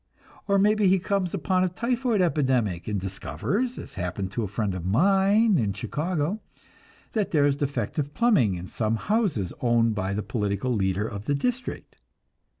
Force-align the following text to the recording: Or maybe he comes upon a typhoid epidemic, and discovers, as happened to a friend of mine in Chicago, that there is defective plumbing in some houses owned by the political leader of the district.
Or 0.47 0.57
maybe 0.57 0.87
he 0.87 0.97
comes 0.97 1.31
upon 1.31 1.63
a 1.63 1.69
typhoid 1.69 2.21
epidemic, 2.21 2.87
and 2.87 2.99
discovers, 2.99 3.77
as 3.77 3.93
happened 3.93 4.31
to 4.31 4.41
a 4.41 4.47
friend 4.47 4.73
of 4.73 4.83
mine 4.83 5.59
in 5.59 5.73
Chicago, 5.73 6.41
that 7.11 7.29
there 7.29 7.45
is 7.45 7.55
defective 7.55 8.15
plumbing 8.15 8.55
in 8.55 8.65
some 8.65 8.95
houses 8.95 9.53
owned 9.61 9.93
by 9.93 10.15
the 10.15 10.23
political 10.23 10.73
leader 10.73 11.07
of 11.07 11.25
the 11.25 11.35
district. 11.35 11.97